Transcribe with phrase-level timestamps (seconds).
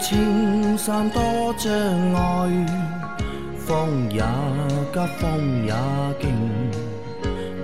[0.00, 1.20] 青山多
[1.58, 1.70] 障
[2.14, 2.66] 碍，
[3.58, 4.22] 风也
[4.92, 5.74] 急，风也
[6.18, 6.30] 劲，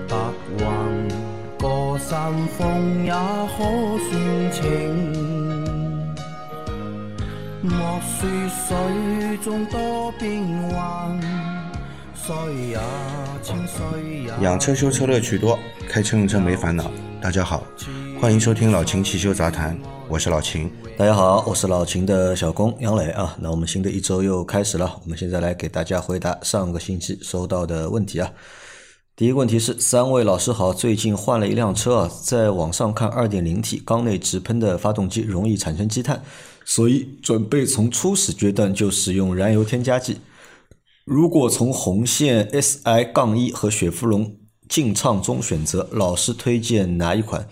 [0.06, 0.14] 白
[0.58, 0.64] 云
[1.58, 3.64] 过山峰也可
[4.10, 4.62] 算情。
[7.62, 11.18] 莫说水中多变幻，
[12.14, 12.34] 水
[12.68, 12.78] 也
[13.42, 15.58] 清，水也养车修车乐趣多，
[15.88, 16.90] 开车用车没烦恼。
[17.18, 17.64] 大家好，
[18.18, 20.70] 欢迎收听老秦汽修杂谈，我是老秦。
[20.96, 23.36] 大家好，我是老秦的小工杨磊啊。
[23.38, 28.32] 那我们新的一周又开始了，我们现在来给大家回答上个星期收到的问题啊。
[29.14, 36.22] 第一个问题是，三位老师好，最近换了一辆车啊，在网上看 2.0T 缸内直喷的发动机容易产生积碳，
[36.64, 40.16] 所以准备从初始阶段就使用燃油添加剂。
[41.04, 44.34] 如果从红线 SI 杠一和雪佛龙
[44.68, 47.46] 劲畅中选择，老师推荐哪一款？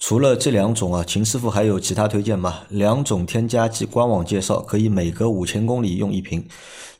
[0.00, 2.60] 除了这两种啊，秦师傅还有其他推荐吗？
[2.70, 6.48] 两种添加剂官网介绍，可以每隔五千公里用一瓶，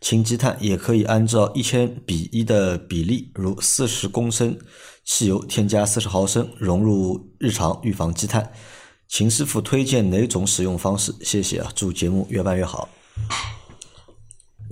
[0.02, 4.56] 清积碳也可以按照一千比一的比例，如四十公升
[5.02, 8.52] 汽油添加四十毫升，融入日常预防积碳。
[9.08, 11.12] 秦师傅推荐哪种使用方式？
[11.22, 12.88] 谢谢啊，祝节目越办越好。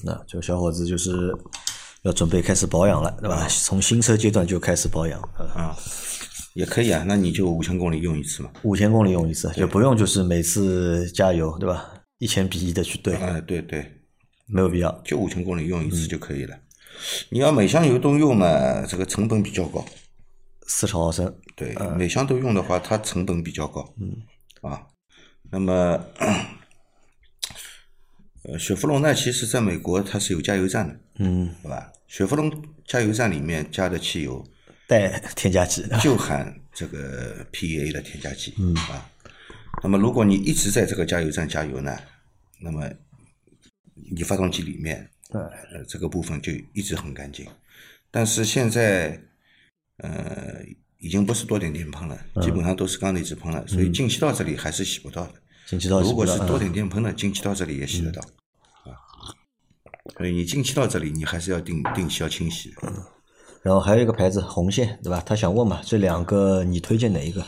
[0.05, 1.35] 那这个小伙子就是
[2.03, 3.49] 要准备开始保养了，对吧？
[3.49, 5.19] 从新车阶段就开始保养，
[5.57, 5.75] 啊，
[6.55, 8.51] 也可以啊，那你就五千公里用一次嘛。
[8.63, 11.95] 五千公里用一次，就不用就是每次加油，对吧？
[12.19, 14.01] 一千比一的去兑，哎，对对，
[14.47, 14.91] 没有必要。
[15.05, 16.59] 就五千公里用一次就可以了。
[17.29, 19.85] 你要每箱油都用嘛，这个成本比较高。
[20.67, 23.95] 四十毫升，对，每箱都用的话，它成本比较高。
[24.01, 24.17] 嗯。
[24.61, 24.83] 啊，
[25.53, 25.73] 那么，
[28.43, 31.93] 呃，雪佛龙呢，其实在美国它是有加油站的，嗯，对吧？
[32.09, 32.53] 雪佛龙
[32.85, 34.45] 加油站里面加的汽油
[34.89, 39.09] 带添加剂， 就含这个 PEA 的添加剂，嗯啊。
[39.83, 41.97] 那么如果你一直在这个加油站加油呢，
[42.61, 42.91] 那么
[44.11, 47.47] 你发动机里面呃这个部分就一直很干净。
[48.11, 49.21] 但是现在
[49.99, 50.63] 呃
[50.97, 55.35] 已经不是多点电喷了，基本上都是缸内直喷了，所以进气道这里还是洗不到的。
[55.67, 58.23] 进气道如果是多点电喷的，进气道这里也洗得到
[58.85, 58.91] 啊。
[60.17, 63.18] 所以你进气道这里你还是要定定期要清洗的。
[63.63, 65.23] 然后还有一个牌子红线，对吧？
[65.27, 67.45] 他想问嘛，这两个你推荐哪一个？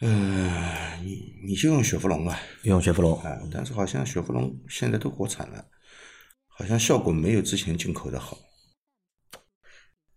[0.00, 5.64] 呃，你你就用雪佛龙吧，用雪佛龙，啊，但是好像雪佛龙现在都国产了，
[6.48, 8.36] 好像效果没有之前进口的好。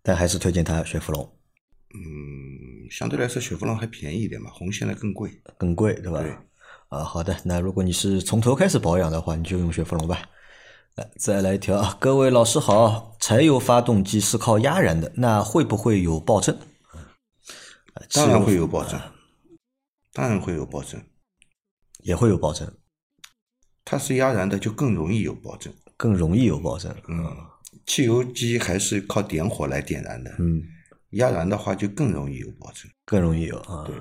[0.02, 1.38] 但还是推荐他雪佛龙，
[1.94, 5.30] 嗯，相对来说雪佛龙还便宜一点嘛，红线的更贵。
[5.56, 6.20] 更贵，对吧？
[6.20, 6.30] 对
[6.88, 10.28] 啊，好的，那如果你是从头开始保养的话，你就用雪佛龙吧。
[10.96, 16.54] 来，再来一条啊，各位老师好，柴油发动机是靠压燃的，那会不会有爆震？
[17.92, 18.98] 啊当然会有爆震，
[20.14, 21.04] 当然会有爆震。
[22.02, 22.72] 也会有爆震，
[23.84, 25.74] 它是压燃的，就更容易有爆震。
[25.96, 26.94] 更容易有爆震。
[27.08, 27.26] 嗯，
[27.84, 30.62] 汽油机还是靠点火来点燃的，嗯，
[31.10, 32.90] 压燃的话就更容易有爆震。
[33.04, 33.84] 更容易有啊。
[33.86, 33.94] 对，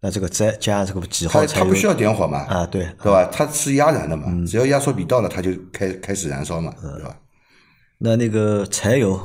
[0.00, 1.46] 那这个再加这个几号柴油？
[1.46, 2.38] 它它不需要点火嘛？
[2.46, 3.24] 啊，对，对吧？
[3.26, 7.16] 它是压燃的嘛，嗯只要压缩比到了，它就开开始燃烧嘛，对吧？
[7.98, 9.20] 那那个柴油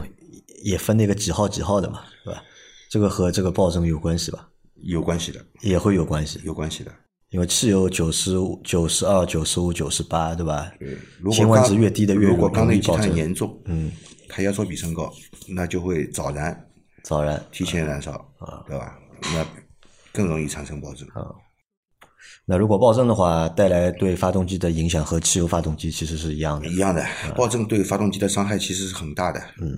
[0.64, 2.44] 也分那个几号几号的嘛，是吧？
[2.90, 4.50] 这个和这个爆增有关系吧？
[4.84, 6.92] 有关系的，也会有关系，有关系的。
[7.30, 10.72] 因为汽油九十五、九十二、九十五、九十八，对吧？
[10.80, 12.92] 对，如果千万缸值越低的越如果缸内积。
[12.92, 13.92] 碳严重，嗯，
[14.30, 15.12] 它压缩比升高，
[15.48, 16.68] 那就会早燃，
[17.04, 18.98] 早燃提前燃烧，啊对吧？
[19.34, 19.46] 那
[20.16, 21.28] 更容易产生爆震啊。
[22.46, 26.68] 那如果爆震的话，带来对发动机的影响和汽油发动机其实是一样的。
[26.68, 27.06] 一样的，
[27.36, 29.40] 爆震对发动机的伤害其实是很大的。
[29.62, 29.78] 嗯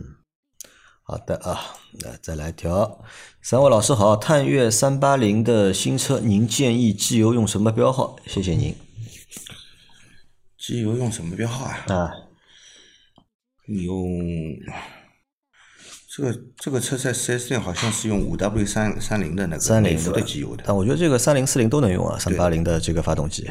[1.10, 1.58] 好的啊，
[2.02, 3.02] 那再来一条。
[3.42, 8.18] 三位老师好，探岳三八零的新车，您建议机油用什么标号？
[8.26, 8.76] 谢谢您
[10.58, 11.86] 机油用什么标号啊？
[11.88, 12.12] 啊。
[13.70, 13.98] 你用
[16.18, 23.48] 这个这个车在四 S 店好像是用五 W 三三零的那个三零的机油的，但我觉得这个三零四零都能用啊，三八零的这个发动机。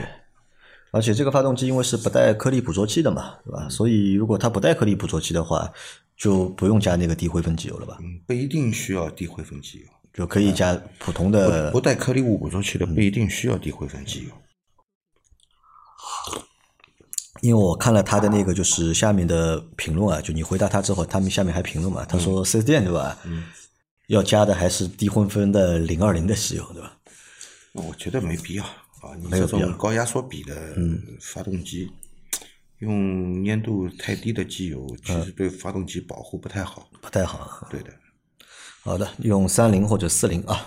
[0.91, 3.69] 而且这个发动机因为是不带颗粒捕捉器的嘛，对吧？
[3.69, 5.71] 所以如果它不带颗粒捕捉器的话，
[6.17, 7.99] 就不用加那个低灰分机油了吧？
[8.01, 9.87] 嗯不一定需要低灰分机油。
[10.13, 14.31] 就可以加普通的不带颗粒物捕捉器的不一定需要低灰分机油。
[17.47, 23.17] 因为我看了他的那个就是下面的评论啊，就你回答他之后，他们下面还评论嘛，他说四 S 店对吧？
[23.25, 23.45] 嗯，
[24.09, 26.93] 要加的还是低混分的零二零的机油对吧？
[27.73, 30.75] 我觉得没必要啊，你这种高压缩比的
[31.21, 31.89] 发动机，
[32.81, 36.89] 用粘度太低的机油，其实对发动机保护不太好。
[37.01, 37.69] 不太好啊。
[37.71, 37.91] 对的，
[38.83, 40.67] 好的，用三零或者四零啊。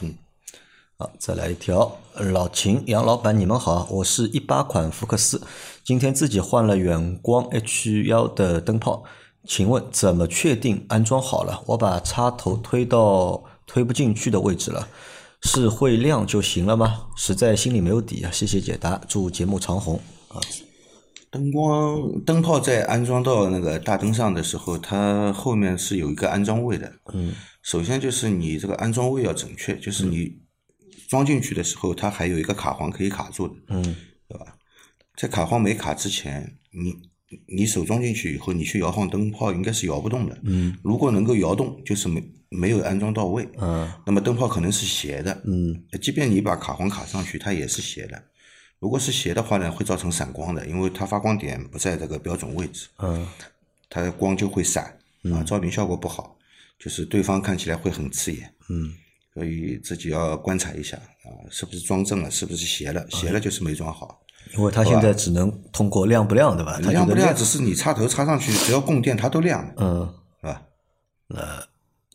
[1.01, 5.41] 好，再来一条，老秦杨老板，你们好，我是一八款福克斯，
[5.81, 9.05] 今天自己换了远光 H 幺的灯泡，
[9.45, 11.63] 请问怎么确定安装好了？
[11.67, 14.89] 我把插头推到推不进去的位置了，
[15.43, 17.07] 是会亮就行了吗？
[17.15, 19.95] 实在心里没有底啊，谢谢解答，祝节目长红
[20.27, 20.35] 啊。
[21.31, 26.91] 灯光灯泡在安装到那个大灯上的时候，它后面是有一个安装位的。
[27.13, 30.29] 嗯，首先就是你这个安装位要准确，就是你
[31.09, 33.55] 装进去的时候，它还有一个卡簧可以卡住的。
[33.67, 33.83] 嗯，
[34.29, 34.55] 对吧？
[35.17, 36.95] 在卡簧没卡之前，你
[37.47, 40.39] 你手装进去以后，你去摇晃灯泡应该是摇不动的。
[40.43, 43.49] 嗯，如果能够摇动，就是没没有安装到位。
[43.57, 45.41] 嗯，那么灯泡可能是斜的。
[45.45, 48.23] 嗯，即便你把卡簧卡上去，它也是斜的。
[48.79, 53.27] 如果是斜的话呢，会造成闪光的，因为它发光点不在这个标准位置，嗯，
[53.89, 54.97] 它的光就会闪，
[55.33, 56.37] 啊，照明效果不好，
[56.79, 58.93] 就是对方看起来会很刺眼，嗯，
[59.33, 64.19] 所以自己要观察一下啊，是不是装正了，是不是斜了，斜了就是没装好，
[64.57, 66.79] 因为它现在只能通过亮不亮，对吧？
[66.83, 70.61] 它亮不亮只是你插头插上去，只要供电它都亮，嗯，是吧？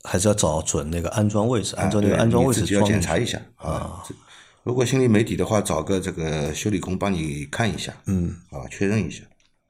[0.02, 4.02] 还是要找准那个安装位置，啊按照那个安装位置你自己要检查一下啊。
[4.62, 9.22] 如果心里没底的话，找个这个修理工帮你看一下，嗯，啊，确认一下。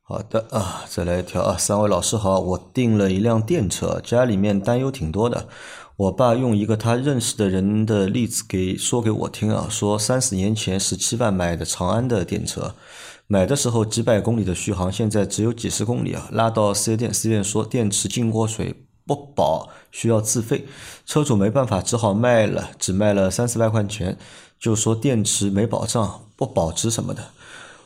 [0.03, 5.49] 好的啊，再来一条啊，三位老师好，我订了一辆电车，家里面担忧挺多的。
[5.97, 12.75] 我爸用一个他认识的人的例子给说给我听啊，说三十年前十七万买的长安的电车，
[13.29, 18.75] 买的时候几百公里的续航，现在只有几十公里啊，拉到四 S 店，四 S 店说电池进过水
[19.07, 20.67] 不保，需要自费，
[21.07, 24.19] 车主没办法，只好卖了，只卖了三四万块钱，
[24.59, 27.27] 就说电池没保障，不保值什么的。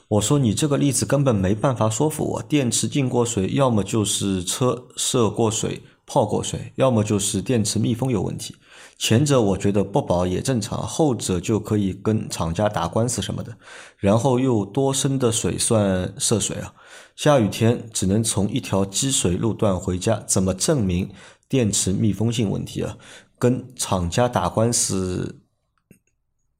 [0.09, 8.57] 我说你这个例子根本没办法说服我，电池进过水，要么就是车涉过水、泡过水，要么就是电池密封有问题。
[8.97, 13.57] 前者我觉得不保也正常，后者就可以跟厂家打官司什么的。
[13.99, 16.75] 然后又多深的水算涉水啊？
[17.15, 21.11] 下雨天只能从一条积水路段回家，怎么证明
[21.49, 22.97] 电池密封性问题啊？
[23.39, 25.43] 跟厂家打官司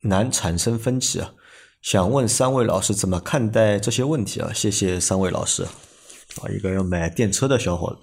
[0.03, 1.33] 难产生分歧啊？
[1.83, 4.53] 想问三位老师怎么看待这些问题啊？
[4.53, 5.65] 谢谢三位老师。
[5.65, 7.99] 啊，一个要买电车的小伙子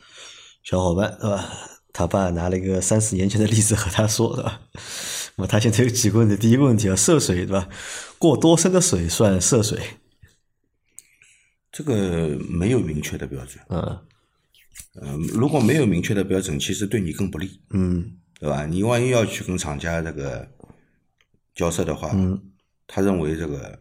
[0.66, 1.48] 小伙伴，对吧？
[1.94, 4.62] 他爸拿了一个三四年前的例子和他说，对吧？
[5.38, 7.70] 那么他现在有几个问题，第一个问题啊，涉水，对吧？
[8.18, 9.80] 过多深的水算涉水？
[11.72, 13.64] 这个没有明确的标准。
[13.70, 14.00] 嗯
[15.02, 18.66] 嗯，如果没有明确的标准，其实对你更不利，嗯对吧？
[18.66, 20.50] 你万一要去跟厂家这个
[21.54, 22.42] 交涉的话，嗯
[22.88, 23.80] 他认为这个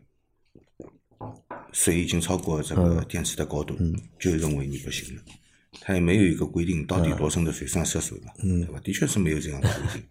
[1.73, 3.75] 水已经超过这嗯个电池的高度，
[4.21, 5.23] 就认为你不行了。
[5.81, 8.81] 他也没有一个规定到底多深的水算涉水嘛，嗯对吧？
[8.83, 10.03] 的确是没有这样的规定。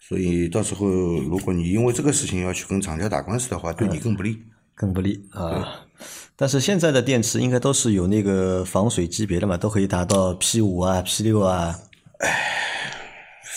[0.00, 4.38] 所以到时候如果你因为这个事情要去跟厂家打官司的话，对你更不利。
[4.74, 5.86] 更不利啊。
[6.36, 11.78] 但是现在的电池应该都是有那个防水级别的嘛，都可以达到 P 五啊、P 六啊。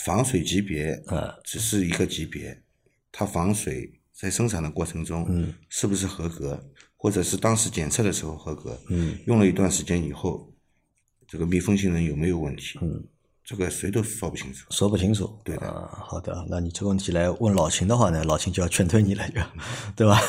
[0.06, 2.62] 防水级别啊只是一个级别，
[3.12, 6.64] 它防水在生产的过程中，嗯是不是合格，
[6.96, 10.50] 或者是当时检测的时候合格，嗯用了一段时间以后，
[11.28, 13.04] 这个密封性能有没有问题，嗯，
[13.44, 14.66] 这个谁都说不清楚。
[14.70, 15.30] 说不清楚。
[15.44, 19.42] 对的啊，好的，那你这个问题来问老秦的话呢，老秦就要劝退你了，就
[19.96, 20.20] 对吧？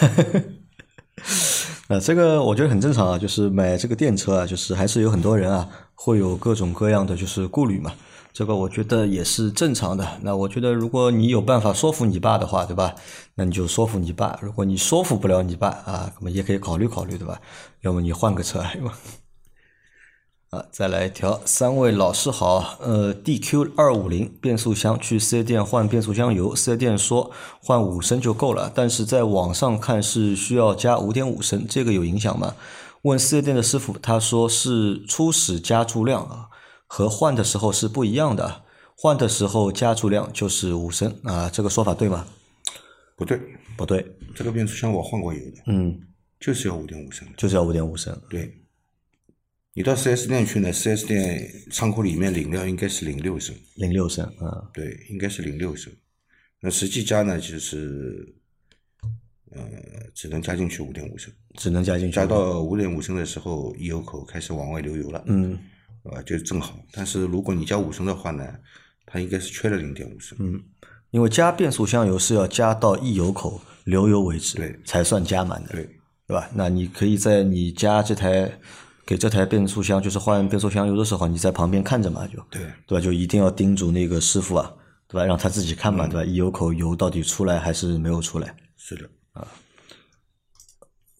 [1.89, 7.93] 啊，这个我觉得很正常啊，就是买这个电车啊，就是还是有很多人啊会有各种各样的就是顾虑嘛，
[8.33, 10.07] 这个我觉得也是正常的。
[10.23, 12.95] 那我觉得如果你有办法说服你爸的话，对吧？
[13.35, 14.39] 那你就说服你爸。
[14.43, 17.41] 如果你说服不了你爸啊，那么也可以考虑考虑，对吧？
[17.81, 18.97] 要么你换个车，对吧？
[20.51, 27.31] 啊，再来一条，三位老师好，呃，DQ 二五零变速箱去四 S 店换变速箱油，四 S 店说
[27.63, 32.55] 换五升就够了，但是在网上看是需要加五点五升，这个有影响吗？
[33.03, 36.49] 问四 S 店的师傅，他说是初始加注量啊，
[36.87, 38.63] 和换的时候是不一样的，
[38.97, 42.25] 换的时候加注量就是五升啊，这个说法对吗？
[43.17, 43.39] 不对，
[43.77, 46.01] 不对，这个变速箱我换过油的，嗯，
[46.41, 47.29] 就是要五点五升。
[47.37, 48.51] 就是要五点五升，对，
[49.79, 55.93] 你到 4S 店去呢，4S 店仓库里面领料应该是零六升，零六升啊，对，应该是零六升。
[56.59, 58.35] 那实际加呢，就是
[59.53, 59.63] 呃，
[60.13, 61.33] 只能加进去五点五升。
[61.55, 65.57] 只能加进去，加到五点五升的时候，一油口开始往外流油了，嗯
[66.03, 66.77] 啊，就正好。
[66.91, 68.53] 但是如果你加五升的话呢，
[69.07, 70.37] 它应该是缺了零点五升。
[70.41, 70.61] 嗯，
[71.13, 75.85] 因为加变速箱油是要加到溢油口流油为止，对才算加满的，对，
[76.27, 76.51] 对吧？
[76.53, 78.51] 那你可以在你加这台
[79.09, 83.03] 给这台变速箱，就是换变速箱油的时候，你在旁边看着嘛，就对对吧？
[83.03, 84.71] 就一定要叮嘱那个师傅啊，
[85.09, 85.25] 对吧？
[85.25, 86.25] 让他自己看嘛，对吧？
[86.27, 88.55] 一油口油到底出来还是没有出来？
[88.77, 89.49] 是的啊。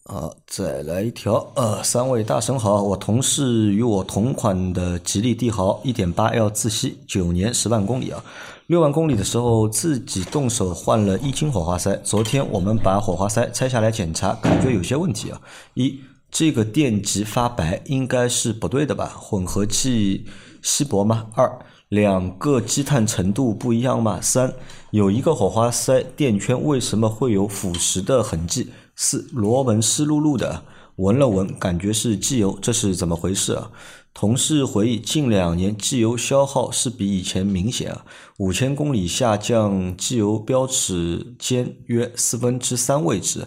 [0.05, 1.51] 好，再来一条。
[1.57, 8.23] 呃，三位大神好，我同事与我同款的吉利帝豪1.8 L 自吸，九年十万公里啊，
[8.67, 11.97] 六万公里的时候自己动手换了一斤火花塞。
[12.05, 15.41] 昨天我们把火花塞拆下来检查，感觉有些问题啊。
[15.73, 15.99] 一，
[16.31, 19.07] 这个电极发白，应该是不对的吧？
[19.19, 20.27] 混合气
[20.63, 21.27] 稀薄吗？
[21.35, 21.59] 二，
[21.89, 24.21] 两个积碳程度不一样吗？
[24.21, 24.53] 三，
[24.91, 28.71] 有一个火花塞垫圈为什么会有腐蚀的痕迹？
[28.95, 30.65] 四螺纹湿漉漉的，
[30.97, 33.71] 闻了闻，感觉是机油，这是怎么回事啊？
[34.13, 38.05] 同事回忆，近两年机油消耗是比以前明显啊，
[38.39, 43.47] 五千公里下降，机油标尺间约四分之三位置，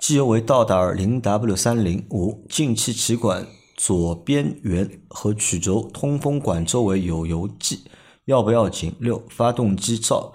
[0.00, 7.84] 机油为道达尔零 W 三零五，进气歧管左边缘和曲轴通风管周围有油迹，
[8.24, 8.94] 要不要紧？
[8.98, 10.32] 六发动机罩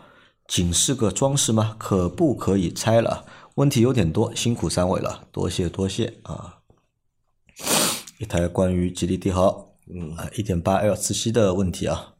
[0.47, 1.75] 仅是个装饰吗？
[1.79, 3.25] 可不可以拆了？
[3.55, 6.59] 问题有点多，辛苦三位了，多谢多谢啊！
[8.19, 12.13] 一台关于吉利帝豪，嗯，一点八 L 自吸的问题啊，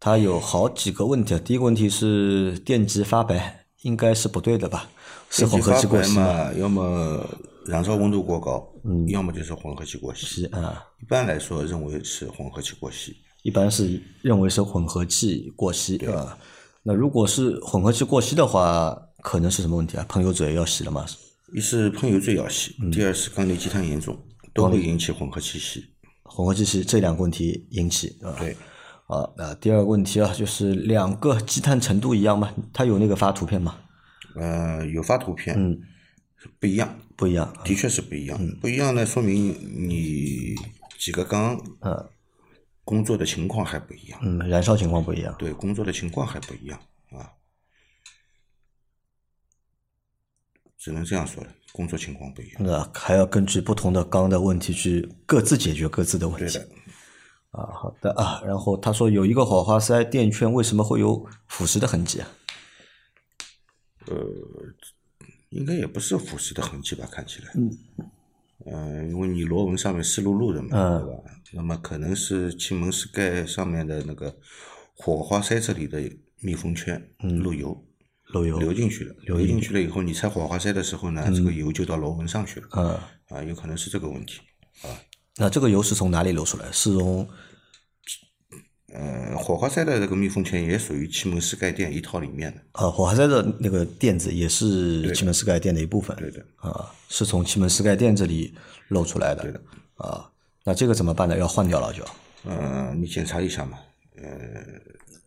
[0.00, 1.40] 它有好几个问题啊。
[1.44, 4.88] 第一个问题是电机发白，应该是不对的吧？
[5.34, 6.52] 是混合气过稀嘛？
[6.54, 7.26] 要么
[7.66, 10.80] 燃烧温度过高，嗯，要么就是混合气过稀啊。
[11.02, 13.16] 一般来说，认为是混合气过稀。
[13.42, 16.38] 一般是认为是混合气过稀啊。
[16.84, 20.06] 那如果是混合气过稀的话，可能是什么问题啊？
[20.08, 21.04] 喷油嘴要洗了吗？
[21.52, 24.16] 一是喷油嘴要洗，第二是缸内积碳严重，
[24.54, 25.84] 都会引起混合气稀。
[26.22, 28.36] 混合气稀这两个问题引起啊？
[28.38, 28.56] 对。
[29.06, 32.50] 啊，那第二个问题啊，就是两个积碳程度一样吗？
[32.72, 33.76] 它有那个发图片吗？
[34.36, 35.80] 呃，有发图片，嗯，
[36.58, 38.38] 不一样，不一样，的确是不一样。
[38.60, 39.48] 不一样呢，说明
[39.88, 40.54] 你
[40.98, 42.08] 几个缸，嗯，
[42.84, 44.18] 工作的情况还不一样。
[44.22, 45.34] 嗯，燃烧情况不一样。
[45.38, 46.78] 对，工作的情况还不一样
[47.10, 47.30] 啊。
[50.76, 52.56] 只能这样说了，工作情况不一样。
[52.58, 56.52] 那还要根据不同的缸的问题去各自解决各自的问题。
[56.52, 56.68] 对的。
[57.52, 58.42] 啊，好的啊。
[58.44, 62.28] 然后他说有一个火花塞垫圈为什么会有腐蚀的痕迹啊？
[64.06, 64.26] 呃，
[65.50, 67.08] 应该也不是腐蚀的痕迹吧？
[67.10, 67.52] 看起来。
[67.54, 67.70] 嗯。
[68.66, 71.22] 呃，因为你螺纹上面湿漉漉的嘛，对吧？
[71.52, 74.34] 那么可能是气门室盖上面的那个
[74.94, 76.02] 火花塞这里的
[76.40, 77.10] 密封圈
[77.42, 77.84] 漏油。
[78.28, 82.68] 漏油流进去了，流进去了以后，你拆火花塞的时候呢，这个油就到螺纹上去了。
[82.72, 84.40] 嗯，啊，有可能是这个问题。
[84.82, 84.88] 啊，
[85.36, 86.72] 那这个油是从哪里流出来？
[86.72, 87.28] 是从呃
[89.44, 92.60] 火花塞的这个密封圈也属于气门室盖垫一套里面的。
[92.72, 96.16] 啊，火花塞的那个垫子也是气门室盖垫的一部分。
[96.16, 96.42] 对的。
[96.56, 98.54] 啊，是从气门室盖垫这里
[98.88, 99.42] 漏出来的。
[99.42, 99.60] 对的。
[99.96, 100.30] 啊，
[100.64, 101.36] 那这个怎么办呢？
[101.36, 102.02] 要换掉了就。
[102.46, 103.78] 嗯，你检查一下嘛。
[104.16, 104.24] 呃。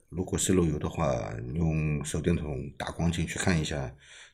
[0.09, 1.13] 如果是漏油的话，
[1.53, 3.91] 用手电筒打光进去看一下，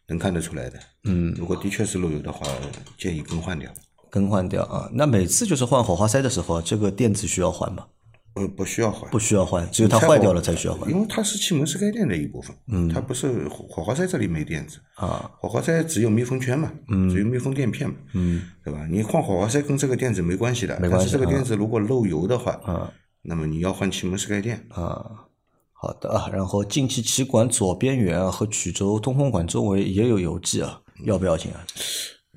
[0.08, 0.80] 能看得出来的。
[1.06, 2.48] 嗯，如果的确是漏油的话，
[2.96, 3.74] 建议更换掉。
[4.12, 4.88] 更换掉啊？
[4.94, 7.88] 那每次就是换火花塞的时候，这个垫子需要换吗？
[8.36, 10.90] 呃，不需要换，不需要换，只有它坏掉了才需要换。
[10.90, 15.30] 因为它是气门室盖垫的一部分，嗯，它不是火花塞这里没垫子啊。
[15.40, 18.88] 火花塞只有密封圈嘛，嗯，只有密封垫片嘛，嗯，对吧？
[18.90, 21.12] 你换火花塞跟这个垫子没关系的，没关系。
[21.12, 25.26] 这个垫子如果漏油的话，啊，那么你要换气门室盖垫啊。
[25.74, 31.60] 好的啊，然后进气歧管左边缘和曲轴通风管周围也有油迹啊，要不要紧啊？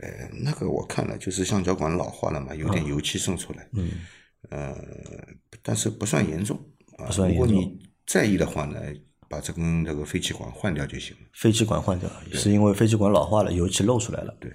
[0.02, 0.10] 呃，
[0.42, 3.66] 那个我看了，就是橡胶管老化了嘛，有点油漆渗出来。
[3.72, 3.88] 嗯。
[4.50, 4.76] 呃，
[5.62, 6.58] 但是不算严重
[6.98, 7.06] 啊。
[7.06, 7.46] 不算严重。
[7.46, 8.80] 如果你在意的话呢，
[9.28, 11.22] 把这根这个废气管换掉就行了。
[11.32, 14.34] 废气管换掉，是因为废气管老化了，油漆漏出来了。
[14.40, 14.50] 对。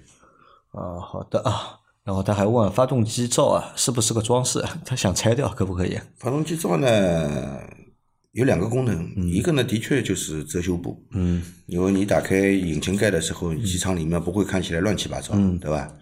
[0.72, 1.78] 啊，好的啊。
[2.04, 4.64] 然后他还问发动机罩啊，是不是个装饰？
[4.84, 5.98] 他想拆掉，可不可以？
[6.16, 7.60] 发动机罩呢？
[8.32, 15.94] 有两个功能，一个呢的确就是遮羞布，嗯，因为你打开引擎盖的时候，机舱里面不会看起来乱七八糟，对吧？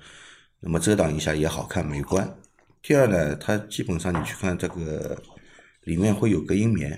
[0.60, 2.32] 那么遮挡一下也好看美观。
[2.82, 5.16] 第二呢，它基本上你去看这个
[5.84, 6.92] 里面会有隔音棉，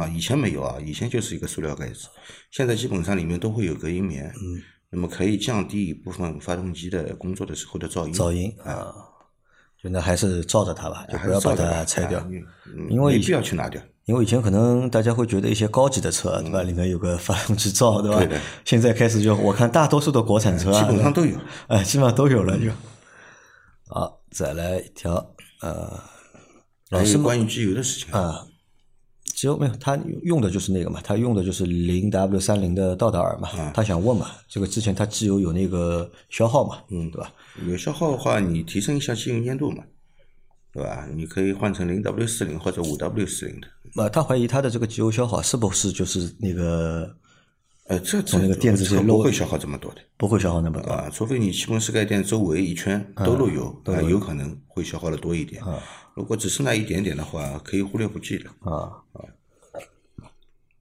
[0.00, 2.08] 啊，以前没有啊，以前就是一个塑料盖子，
[2.50, 8.92] 现在基本上里面都会有隔音棉，嗯，那么可以降低一部分发动机的工作的时候的噪音，噪音啊，
[9.82, 12.20] 就那还是罩着它吧，就不要把它拆掉，
[12.88, 13.80] 因为没必要去拿掉。
[14.06, 16.62] 因为以前可能大家会觉得一些高级的车，对吧？
[16.62, 18.16] 里面有个发动机罩，对吧？
[18.16, 18.40] 对的。
[18.64, 21.36] 现在开始就我看大多数的国产车啊，基本上都有，
[21.68, 22.70] 哎，基本上都有了就。
[23.86, 26.00] 好，再来一条，呃，
[26.90, 28.46] 老师关于机油的事情啊，
[29.34, 37.32] 机油没有，他用的就是那个嘛，他用的就是零 W 三零的道达尔嘛，他想问嘛，这个之前他机油有那个消耗嘛，嗯，对吧？
[37.66, 39.84] 有消耗的话，你提升一下机油粘度嘛。
[40.70, 41.08] 对吧？
[41.12, 43.66] 你可以换成零 W 四零或者五 W 四零的。
[43.96, 47.10] 呃，他怀疑他的这个机油消耗是不是就是那个
[47.88, 50.92] 呃，这从那个电子这这漏个不会消耗这么多的不会消耗那么多？
[50.92, 55.62] 啊，除非你气门室盖垫周围一圈都漏油，啊，有可能会消耗的多一点。
[56.14, 58.50] 如果只剩那一点点的话，可以忽略不计的。
[58.60, 58.92] 啊，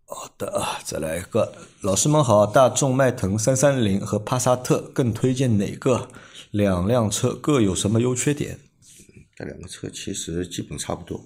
[0.05, 6.09] 好的啊，再来一个，老师们好，大众迈腾三三零和帕萨特更推荐哪个？
[6.51, 8.59] 两辆车各有什么优缺点？
[9.35, 11.21] 这两个车其实基本差不多，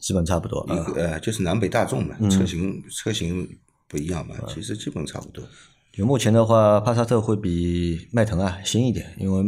[0.00, 0.84] 基本差不多一啊。
[0.84, 3.48] 个呃就是南北大众嘛，车型车型
[3.92, 5.44] 不一样嘛，其实基本差不多。
[5.92, 9.44] 就目前的话，帕萨特会比迈腾啊新一点，因为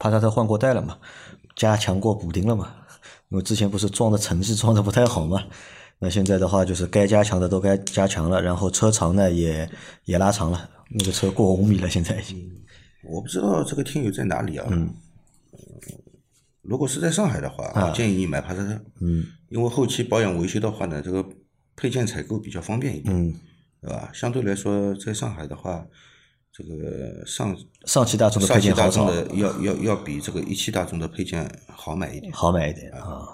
[0.00, 0.98] 帕萨特换过代了嘛，
[1.54, 2.74] 加强过补丁了嘛。
[3.28, 5.44] 因为之前不是装的成绩装的不太好嘛，
[6.00, 9.70] 那现在的话就是该加强的都该加强了，然后车长呢也
[10.04, 12.50] 也拉长了，那个车过五米了，现在已经。
[13.04, 14.66] 我不知道这个听友在哪里啊。
[14.70, 14.92] 嗯。
[16.62, 18.80] 如果是在上海的话，我建议你买帕萨特。
[19.00, 19.24] 嗯。
[19.50, 21.24] 因为后期保养维修的话呢，这个
[21.76, 23.14] 配件采购比较方便一点。
[23.14, 23.34] 嗯。
[23.84, 24.08] 对吧？
[24.14, 25.84] 相对来说，在上海的话，
[26.50, 32.32] 这个上上汽大众的配上汽大件好找，众的要要要比这个一汽大众的配件好买一点。
[32.32, 33.28] 好买一点啊。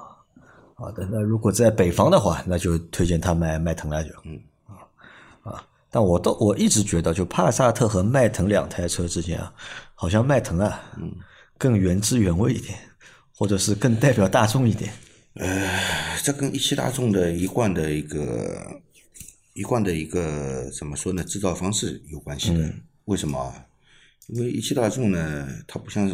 [0.75, 4.11] 好的，那如果在北方的话，那就推荐他买迈腾了就。
[4.25, 4.41] 嗯。
[4.67, 9.53] 啊啊，但我都我一直觉得，就帕萨特和迈腾两台车之间啊，
[9.95, 11.15] 好像迈腾啊，嗯，
[11.57, 12.79] 更原汁原味一点，
[13.37, 14.93] 或者是更代表大众一点。
[15.35, 15.71] 呃
[16.25, 18.61] 这跟一汽大众的一贯的一个
[19.55, 21.23] 一贯的一个怎么说呢？
[21.25, 22.61] 制造方式有关系的。
[22.61, 23.67] 嗯为什么啊？
[24.29, 26.07] 因为一汽大众呢，它不像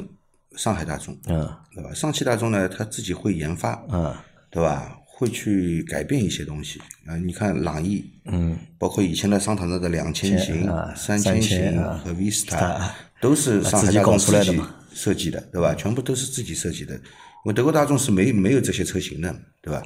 [0.57, 1.93] 上海大众，嗯对吧？
[1.93, 4.15] 上汽大众呢，它自己会研发，嗯
[4.49, 4.99] 对吧？
[5.05, 7.17] 会去改变一些东西啊。
[7.19, 14.63] 你看朗逸，嗯，包括以前的桑塔纳的两千型啊、三3000型啊和 Vista，它都是上海大众自己
[14.95, 15.75] 设计的，对吧？
[15.75, 16.95] 全部都是自己设计的。
[16.95, 17.01] 因
[17.45, 19.83] 为德国大众是没没有这些车型的，对吧？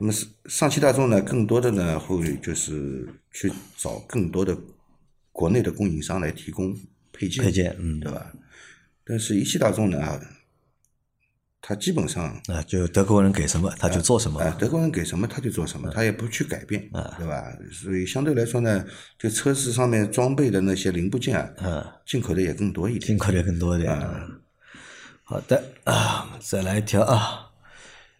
[0.00, 4.56] 那么是上汽大众呢，更多的呢会就是去找更多的
[5.30, 6.76] 国内的供应商来提供
[7.12, 8.32] 配件，配件嗯对吧？
[9.04, 10.20] 但是一汽大众呢，啊
[11.66, 14.38] 它基本上啊，就德国人给什么他就做什么。
[14.40, 17.42] 啊，德国人给什么他就做什么，他也不去改变，啊对吧？
[17.72, 18.84] 所以相对来说呢，
[19.18, 23.16] 就车子上面装备的那些零部件啊，嗯进口的也更多一点进。
[23.18, 23.98] 口的更多一点。
[23.98, 24.40] 嗯
[25.26, 27.50] 好的啊，再来一条啊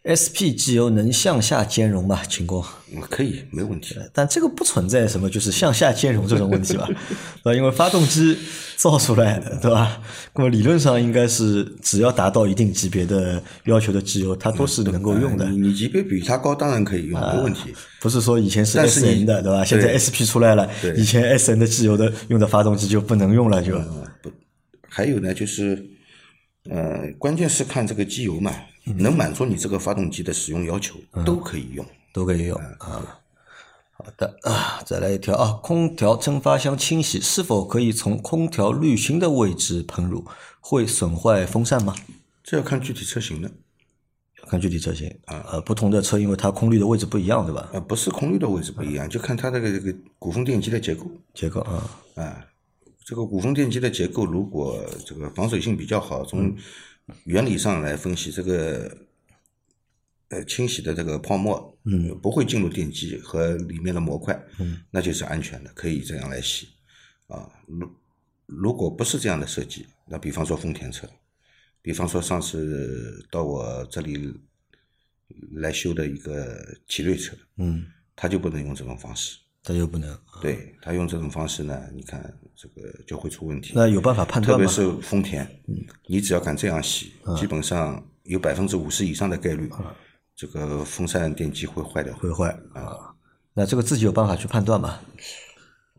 [0.05, 2.21] ，SP 机油能向下兼容吗？
[2.29, 2.63] 秦工，
[2.95, 3.97] 嗯可以，没问题。
[4.13, 6.87] 但这个不存在什么就是向下兼容这种问题吧？
[7.43, 7.55] 对吧？
[7.55, 8.37] 因为发动机
[8.77, 10.01] 造出来，对吧？
[10.35, 15.69] 那么理论上应该是只要达到一定级别的要求的机油，它都是能够用的你。
[15.69, 17.75] 你级别比它高，当然可以用，没问题。
[18.01, 19.65] 不是说以前是 S 你 N 的，对吧？
[19.65, 23.81] 现在 S P 出来了，对以前 S N 的机油的用的发动机就不能用了，就
[24.87, 25.83] 还有呢，就是
[26.71, 28.53] 呃，关键是看这个机油嘛，
[28.85, 31.85] 能满足你这个发动机的使用要求，都可以用。
[32.13, 33.21] 都可以用啊。
[33.97, 40.25] 好的啊，再来一条啊，空调蒸发箱清洗是否可以从空调滤芯的位置喷入？
[40.61, 41.95] 会损坏风扇吗？
[42.43, 43.51] 这要看具体车型的，
[44.49, 47.69] 看具体车型啊，呃，不同的车因为它空滤的位置不一样，对吧？
[47.73, 51.07] 呃，不是空滤的位置不一样，就看它这个这个鼓风电机的结构。
[51.33, 52.45] 结构啊，啊，
[53.05, 56.57] 这个鼓风电机的结构如果这个防水性比较好，从
[57.25, 58.97] 原理上来分析，这个
[60.29, 66.69] 呃清洗的这个泡沫，嗯，不会进入电机和里面的模块，嗯，那就是安全的，可以这样来洗。
[67.27, 67.91] 啊，如
[68.47, 71.07] 如果不是这样的设计，那比方说丰田车，
[71.83, 74.35] 比方说上次到我这里
[75.53, 77.85] 来修的一个奇瑞车，嗯，
[78.17, 79.39] 他就不能用这种方式。
[79.65, 80.17] 它就不能。
[80.43, 82.23] 对他用这种方式呢，你看
[82.55, 83.73] 这个就会出问题。
[83.75, 84.67] 那有办法判断吗？
[84.67, 85.49] 特别是丰田，
[86.07, 89.71] 你只要敢这样洗，基本上有百分之五十以上的概率，
[90.37, 92.15] 这个风扇电机会坏掉。
[92.17, 93.15] 会坏啊。
[93.55, 95.01] 那这个自己有办法去判断吗？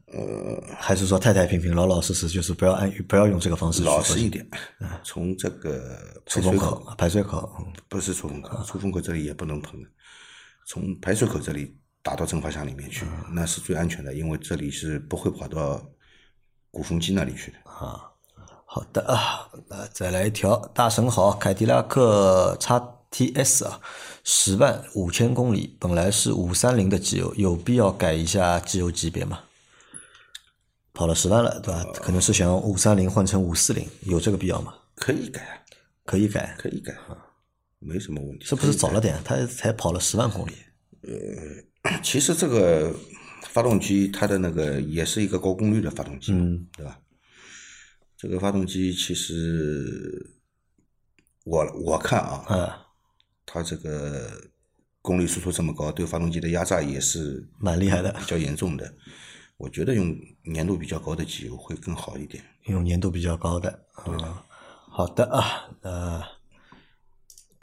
[0.07, 4.47] 呃，还是说太太平平、老老实实，就是不要按不要用这个方式去老实一点，
[5.03, 5.97] 从这个
[6.27, 9.89] 出风口、排水口，嗯不是出风口，出风口这里也不能喷的，
[10.67, 15.83] 从排水口这里打到蒸发箱里面去，那是最安全的，因为这里是不会跑到
[16.69, 17.57] 鼓风机那里去的。
[17.63, 18.11] 啊
[18.67, 23.81] 好的啊，那再来一条，大神好，凯迪拉克 XTS 啊，
[24.23, 29.39] 十万五千公里，本来是五三零的机油，有必要改一下机油级别吗？
[30.93, 31.85] 跑了十万了，对吧？
[31.95, 34.75] 可能是想五三零换成五四零，有这个必要吗？
[34.95, 35.57] 可以改啊，
[36.05, 37.17] 可以改，可以改啊，
[37.79, 38.45] 没什么问题。
[38.45, 39.19] 是不是早了点？
[39.23, 40.53] 他才跑了十万公里，
[42.03, 42.93] 其实这个
[43.49, 46.99] 发动机它的那个也是一个高功率的发动机，嗯，对吧？
[48.17, 50.25] 这个发动机其实
[51.43, 52.69] 我我看啊，嗯
[53.45, 54.41] 它这个
[55.01, 58.91] 功率输出这么高，对发动机的压榨也是蛮厉害的，比较严重的。
[59.57, 60.13] 我觉得用
[60.53, 62.43] 粘度比较高的机油会更好一点。
[62.65, 64.43] 用粘度比较高的，啊，
[64.89, 66.21] 好的啊，呃，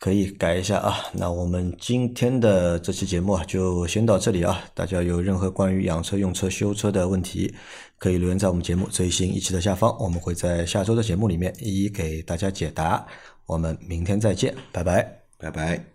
[0.02, 0.98] 可以改一下啊。
[1.12, 4.60] 那我们今天的这期节目啊，就先到这里啊。
[4.74, 7.54] 大家有任何关于养车、用车、修车的问题，
[7.98, 13.06] 可以留言在我们节目最新一期的下方，我们会在下周的节目里面一一给大家解答。
[13.46, 15.91] 我们明天再见，拜拜，拜拜。